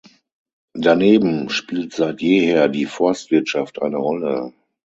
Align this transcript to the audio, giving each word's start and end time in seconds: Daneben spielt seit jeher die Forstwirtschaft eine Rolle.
Daneben 0.73 1.51
spielt 1.51 1.93
seit 1.93 2.21
jeher 2.23 2.67
die 2.69 2.87
Forstwirtschaft 2.87 3.83
eine 3.83 3.97
Rolle. 3.97 4.51